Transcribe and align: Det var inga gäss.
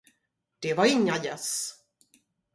Det 0.59 0.73
var 0.73 0.85
inga 0.85 1.17
gäss. 1.17 1.73